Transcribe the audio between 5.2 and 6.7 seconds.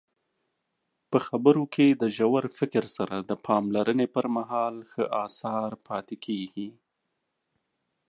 اثار پاتې کیږي.